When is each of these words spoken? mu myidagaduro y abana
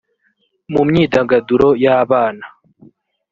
mu 0.71 0.81
myidagaduro 0.89 1.67
y 1.83 1.85
abana 1.99 2.45